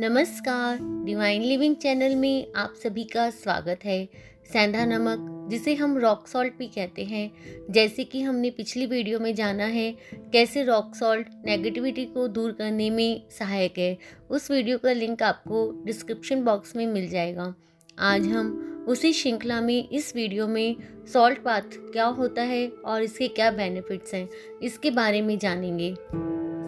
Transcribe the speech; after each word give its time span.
नमस्कार। 0.00 0.78
Divine 1.04 1.42
living 1.42 1.76
channel 1.76 2.14
में 2.16 2.52
आप 2.56 2.74
सभी 2.82 3.04
का 3.04 3.30
स्वागत 3.30 3.78
है। 3.84 4.08
सेंधा 4.52 4.84
नमक, 4.84 5.48
जिसे 5.50 5.74
हम 5.74 5.98
रॉक 5.98 6.28
सॉल्ट 6.28 6.52
भी 6.58 6.66
कहते 6.66 7.04
हैं, 7.04 7.30
जैसे 7.70 8.04
कि 8.04 8.20
हमने 8.22 8.50
पिछली 8.50 8.86
वीडियो 8.86 9.18
में 9.18 9.34
जाना 9.34 9.64
है, 9.64 9.90
कैसे 10.14 10.62
रॉक 10.64 10.94
सॉल्ट 10.94 11.28
नेगेटिविटी 11.46 12.04
को 12.04 12.28
दूर 12.28 12.52
करने 12.52 12.90
में 12.90 13.22
सहायक 13.30 13.78
है। 13.78 13.98
उस 14.30 14.50
वीडियो 14.50 14.78
का 14.78 14.92
लिंक 14.92 15.22
आपको 15.22 15.82
डिस्क्रिप्शन 15.84 16.44
बॉक्स 16.44 16.76
में 16.76 16.86
मिल 16.86 17.08
जाएगा। 17.08 17.54
आज 17.98 18.26
हम 18.26 18.86
उसी 18.88 19.12
श्रृंखला 19.12 19.60
में, 19.60 19.88
इस 19.88 20.16
वीडियो 20.16 20.46
में 20.46 20.76
सॉल्ट 21.12 21.42
बाथ 21.44 21.76
क्या 21.92 22.06
होता 22.06 22.42
है 22.42 22.68
और 22.68 23.02
इसके 23.02 23.28
क्या 23.28 23.50
बेनिफिट्स 23.50 24.14
हैं, 24.14 24.28
इसके 24.62 24.90
बारे 24.90 25.22
में 25.22 25.38
जानेंगे। 25.38 25.94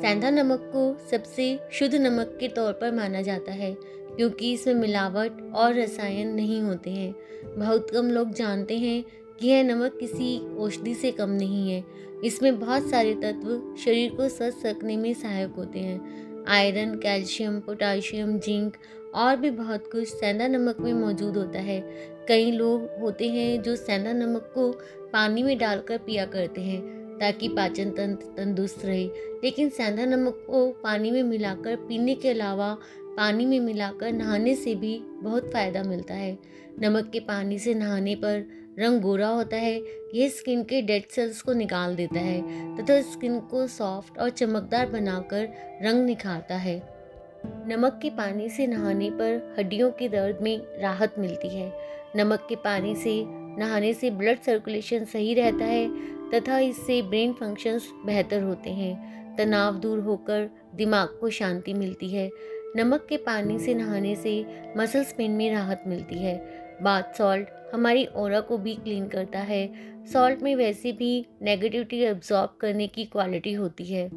सेंधा 0.00 0.30
नमक 0.30 0.60
को 0.74 1.08
सबसे 1.10 1.58
शुद्ध 1.72 1.94
नमक 1.94 2.36
के 2.40 2.48
तौर 2.48 2.72
पर 2.72 2.92
माना 2.92 3.22
जाता 3.22 3.52
है, 3.52 3.76
क्योंकि 4.16 4.52
इसमें 4.52 4.74
मिलावट 4.74 5.52
और 5.54 5.74
रसायन 5.74 6.28
नहीं 6.28 6.62
होते 6.62 6.90
हैं। 6.90 7.14
बहुत 7.58 7.90
कम 7.90 8.06
लोग 8.06 8.32
जानते 8.32 8.78
हैं 8.78 9.04
कि 9.40 9.48
यह 9.48 9.62
नमक 9.62 9.96
किसी 10.00 10.56
औषधि 10.56 10.94
से 10.94 11.10
कम 11.10 11.30
नहीं 11.30 11.70
है। 11.70 11.84
इसमें 12.24 12.60
बहुत 12.60 12.86
सारे 12.86 13.14
तत्व 13.14 13.76
शरीर 13.84 14.10
को 14.10 14.28
स्वस्थ 14.28 14.66
रखने 14.66 14.96
में 14.96 15.14
सहायक 15.14 15.50
होते 15.50 15.78
हैं। 15.78 16.44
आयरन, 16.48 16.94
कैल्शियम, 16.94 17.60
पोटाशियम, 17.60 18.38
जिंक 18.38 18.76
और 19.14 19.36
भी 19.36 19.50
बहुत 19.50 19.90
कुछ 19.92 20.08
सेंधा 20.08 20.46
नमक 20.46 20.80
में 20.80 20.92
मौजूद 20.92 21.36
होता 21.36 21.58
है। 21.58 21.80
कई 22.28 22.50
लोग 22.50 22.88
होते 23.00 23.28
हैं 23.28 23.62
जो 23.62 23.76
सेंधा 23.76 24.12
नमक 24.12 24.50
को 24.54 24.70
पानी 25.12 25.42
में 25.42 25.58
डालकर 25.58 25.98
पिया 25.98 26.24
करते 26.24 26.60
हैं। 26.60 26.99
ताकि 27.20 27.48
पाचन 27.48 27.90
तंत्र 27.90 28.26
तंदुरुस्त 28.36 28.84
रहे। 28.84 29.04
लेकिन 29.44 29.68
सेंधा 29.68 30.04
नमक 30.04 30.44
को 30.46 30.66
पानी 30.84 31.10
में 31.10 31.22
मिलाकर, 31.22 31.76
पीने 31.76 32.14
के 32.14 32.28
अलावा 32.28 32.76
पानी 33.16 33.46
में 33.46 33.60
मिलाकर 33.60 34.12
नहाने 34.12 34.54
से 34.54 34.74
भी 34.74 34.98
बहुत 34.98 35.50
फ़ायदा 35.52 35.82
मिलता 35.82 36.14
है। 36.14 36.38
नमक 36.80 37.10
के 37.12 37.20
पानी 37.20 37.58
से 37.58 37.74
नहाने 37.74 38.14
पर 38.14 38.44
रंग 38.78 39.00
गोरा 39.00 39.28
होता 39.28 39.56
है। 39.56 39.80
यह 40.14 40.28
स्किन 40.28 40.62
के 40.64 40.80
डेड 40.82 41.08
सेल्स 41.10 41.40
को 41.42 41.52
निकाल 41.52 41.96
देता 41.96 42.20
है 42.20 42.40
तथा 42.76 42.84
तो 42.84 43.10
स्किन 43.10 43.38
को 43.40 43.66
सॉफ्ट 43.66 44.18
और 44.18 44.30
चमकदार 44.30 44.86
बनाकर 44.86 45.48
रंग 45.82 46.04
निखारता 46.04 46.56
है। 46.56 46.99
नमक 47.46 47.98
के 48.02 48.10
पानी 48.10 48.48
से 48.48 48.66
नहाने 48.66 49.10
पर 49.10 49.56
हड्डियों 49.58 49.90
के 49.90 50.08
दर्द 50.08 50.38
में 50.42 50.60
राहत 50.80 51.14
मिलती 51.18 51.48
है। 51.48 51.72
नमक 52.16 52.46
के 52.48 52.56
पानी 52.56 52.94
से 52.94 53.24
नहाने 53.28 53.94
से 53.94 54.10
ब्लड 54.10 54.40
सर्कुलेशन 54.40 55.04
सही 55.04 55.34
रहता 55.34 55.64
है 55.64 55.88
तथा 56.30 56.58
इससे 56.58 57.02
ब्रेन 57.02 57.32
फ़ंक्शंस 57.32 57.90
बेहतर 58.06 58.42
होते 58.42 58.70
हैं। 58.70 59.36
तनाव 59.36 59.74
दूर 59.74 59.98
होकर 59.98 60.50
दिमाग 60.74 61.08
को 61.08 61.30
शांति 61.30 61.74
मिलती 61.74 62.08
है। 62.08 62.30
नमक 62.76 63.06
के 63.08 63.16
पानी 63.16 63.58
से 63.58 63.74
नहाने 63.74 64.16
से 64.16 64.46
मसल्स 64.76 65.12
पेन 65.12 65.30
में 65.30 65.52
राहत 65.52 65.84
मिलती 65.86 66.18
है। 66.18 66.60
बाथ 66.82 67.02
सॉल्ट 67.18 67.48
हमारी 67.74 68.04
और 68.04 68.40
को 68.40 68.58
भी 68.58 68.74
क्लीन 68.74 69.08
करता 69.08 69.38
है। 69.38 69.72
सॉल्ट 70.06 70.42
में 70.42 70.56
वैसे 70.56 70.92
भी 70.92 71.26
नेगेटिविटी 71.42 72.00
एब्जॉर्ब 72.00 72.50
करने 72.60 72.86
की 72.86 73.04
क्वालिटी 73.04 73.52
होती 73.52 73.84
है। 73.84 74.10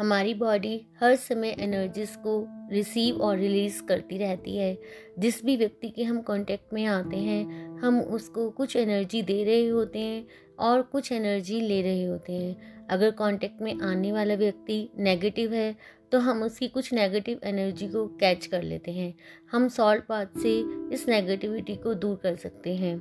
हमारी 0.00 0.34
बॉडी 0.34 0.86
हर 1.00 1.14
समय 1.14 1.56
एनर्जीज 1.58 2.10
को 2.16 2.46
रिसीव 2.72 3.16
और 3.16 3.38
रिलीज़ 3.38 3.82
करती 3.82 4.18
रहती 4.18 4.56
है। 4.56 4.78
जिस 5.18 5.44
भी 5.44 5.56
व्यक्ति 5.56 5.88
के 5.88 6.02
हम 6.02 6.20
कांटेक्ट 6.20 6.72
में 6.72 6.84
आते 6.84 7.16
हैं, 7.16 7.78
हम 7.78 8.00
उसको 8.00 8.48
कुछ 8.50 8.76
एनर्जी 8.76 9.22
दे 9.22 9.44
रहे 9.44 9.66
होते 9.66 9.98
हैं 9.98 10.26
और 10.58 10.82
कुछ 10.82 11.10
एनर्जी 11.12 11.60
ले 11.60 11.82
रहे 11.82 12.04
होते 12.04 12.32
हैं। 12.32 12.86
अगर 12.88 13.10
कांटेक्ट 13.10 13.60
में 13.62 13.80
आने 13.80 14.12
वाला 14.12 14.34
व्यक्ति 14.34 14.88
नेगेटिव 14.98 15.52
है 15.52 15.74
तो 16.12 16.18
हम 16.18 16.42
उसकी 16.42 16.68
कुछ 16.68 16.92
नेगेटिव 16.92 17.40
एनर्जी 17.44 17.88
को 17.88 18.06
कैच 18.06 18.46
कर 18.46 18.62
लेते 18.62 18.90
हैं। 18.90 19.14
हम 19.52 19.68
सॉल्ट 19.68 20.04
बाथ 20.08 20.26
से 20.42 20.58
इस 20.94 21.08
नेगेटिविटी 21.08 21.76
को 21.76 21.94
दूर 21.94 22.16
कर 22.16 22.36
सकते 22.36 22.74
हैं। 22.76 22.96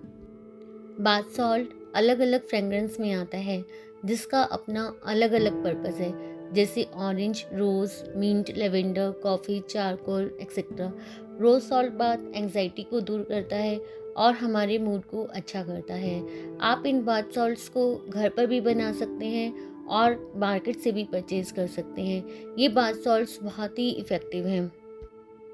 बाथ 1.02 1.23
सॉल्ट 1.38 1.70
अलग 1.95 2.20
अलग 2.20 2.47
फ्रेगरेंस 2.47 2.99
में 2.99 3.11
आता 3.14 3.37
है, 3.37 3.64
जिसका 4.05 4.42
अपना 4.42 4.93
अलग 5.05 5.31
अलग 5.31 5.64
पर्पज़ 5.64 6.02
है। 6.02 6.39
जैसे 6.54 6.83
orange 6.95 7.45
rose 7.54 7.93
mint 8.15 8.49
lavender 8.58 9.11
coffee 9.23 9.60
charcoal 9.70 10.37
etcetera 10.42 10.92
rose 11.42 11.64
salt 11.64 11.93
बात 11.93 12.32
एंगजाइटी 12.36 12.83
को 12.83 13.02
दूर 13.02 13.21
करता 13.23 13.55
है 13.55 13.77
और 14.17 14.33
हमारे 14.33 14.77
मूड 14.77 15.04
को 15.04 15.23
अच्छा 15.23 15.64
करता 15.64 15.93
है। 15.93 16.20
आप 16.61 16.83
इन 16.86 17.04
बाथ 17.05 17.23
सॉल्ट्स 17.36 17.70
को 17.70 17.95
घर 18.10 18.30
पर 18.30 18.45
भी 18.45 18.61
बना 18.61 18.92
सकते 18.92 19.26
हैं 19.26 19.86
और 19.87 20.33
मार्केट 20.36 20.77
से 20.77 20.92
भी 20.92 21.04
परचेज़ 21.04 21.54
कर 21.54 21.67
सकते 21.67 22.02
हैं। 22.02 22.55
ये 22.58 22.70
बाथ 22.70 22.93
सॉल्ट 22.93 23.43
बहुत 23.43 23.80
ही 23.80 23.89
इफ़ेक्टिव 23.89 24.48
हैं। 24.48 24.71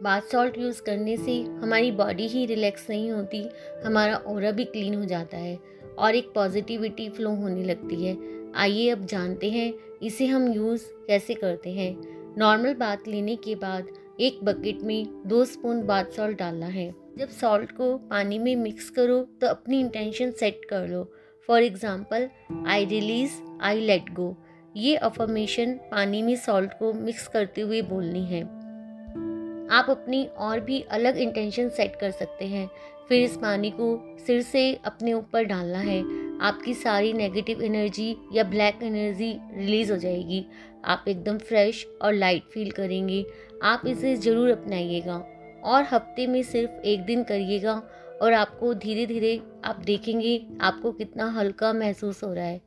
बाथ 0.03 0.21
सॉल्ट 0.31 0.57
यूज़ 0.57 0.81
करने 0.81 1.15
से 1.17 1.41
हमारी 1.61 1.91
बॉडी 1.91 2.27
ही 2.27 2.45
रिलैक्स 2.45 2.89
नहीं 2.89 3.09
होती, 3.11 3.43
हमारा 3.85 4.15
ओरा 4.27 4.51
भी 4.51 4.65
क्लीन 4.65 4.95
हो 4.95 5.05
जाता 5.05 5.37
है 5.37 5.57
और 5.97 6.15
एक 6.15 6.31
पॉजिटिविटी 6.35 7.09
फ्लो 7.09 7.29
होने 7.35 7.63
लगती 7.63 8.03
है। 8.03 8.17
आइए 8.55 8.89
अब 8.89 9.05
जानते 9.05 9.49
हैं, 9.49 9.73
इसे 10.03 10.25
हम 10.25 10.51
यूज़ 10.53 10.83
कैसे 11.07 11.33
करते 11.33 11.73
हैं। 11.73 11.95
नॉर्मल 12.37 12.73
बात 12.73 13.07
लेने 13.07 13.35
के 13.35 13.55
बाद 13.55 13.87
एक 14.19 14.43
बकेट 14.43 14.81
में 14.81 15.07
दो 15.27 15.43
स्पून 15.45 15.81
बाथ 15.83 16.11
सॉल्ट 16.15 16.37
डालना 16.39 16.67
है। 16.67 16.93
जब 17.17 17.29
सॉल्ट 17.31 17.71
को 17.71 17.97
पानी 18.09 18.39
में 18.39 18.55
मिक्स 18.55 18.89
करो 18.89 19.21
तो 19.41 19.47
अपनी 19.47 19.79
इंटेंशन 19.79 20.31
सेट 20.31 20.65
कर 20.69 20.87
लो। 20.87 21.03
For 21.49 21.63
example 21.63 22.29
I 22.67 22.85
release, 22.85 23.31
I 23.61 23.79
let 23.81 24.13
go. 24.13 24.35
ये 24.75 24.95
अफर्मेशन 24.97 25.73
पानी 25.91 26.21
में 26.21 26.35
सॉल्ट 26.35 26.73
को 26.73 26.93
मिक्स 26.93 27.27
करते 27.27 27.61
हुए 27.61 27.81
बोलनी 27.83 28.23
है। 28.25 28.43
आप 29.71 29.89
अपनी 29.89 30.25
और 30.37 30.59
भी 30.59 30.79
अलग 30.91 31.17
इंटेंशन 31.17 31.69
सेट 31.69 31.95
कर 31.95 32.11
सकते 32.11 32.45
हैं। 32.45 32.69
फिर 33.09 33.23
इस 33.23 33.37
पानी 33.37 33.69
को 33.71 33.87
सिर 34.27 34.41
से 34.41 34.73
अपने 34.85 35.13
ऊपर 35.13 35.43
डालना 35.43 35.79
है। 35.79 35.99
आपकी 36.41 36.73
सारी 36.73 37.11
नेगेटिव 37.13 37.61
एनर्जी 37.61 38.15
या 38.33 38.43
ब्लैक 38.43 38.83
एनर्जी 38.83 39.31
रिलीज़ 39.53 39.91
हो 39.91 39.97
जाएगी। 39.97 40.45
आप 40.85 41.05
एकदम 41.07 41.37
फ्रेश 41.37 41.85
और 42.01 42.13
लाइट 42.13 42.43
फील 42.43 42.71
करेंगे। 42.71 43.25
आप 43.63 43.81
इसे 43.87 44.15
ज़रूर 44.15 44.49
अपनाइएगा 44.51 45.17
और 45.63 45.83
हफ़्ते 45.83 46.27
में 46.27 46.41
सिर्फ़ 46.43 46.85
एक 46.85 47.05
दिन 47.05 47.23
करिएगा 47.23 47.81
और 48.21 48.33
आपको 48.33 48.73
धीरे 48.73 49.05
धीरे 49.05 49.39
आप 49.65 49.81
देखेंगे 49.85 50.39
आपको 50.61 50.91
कितना 50.91 51.29
हल्का 51.31 51.73
महसूस 51.73 52.23
हो 52.23 52.33
रहा 52.33 52.45
है। 52.45 52.61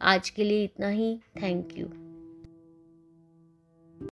आज 0.00 0.30
के 0.30 0.44
लिए 0.44 0.64
इतना 0.64 0.88
ही। 0.88 1.16
Thank 1.42 1.78
you 1.78 1.86